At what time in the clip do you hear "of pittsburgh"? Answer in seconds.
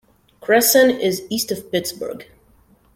1.51-2.27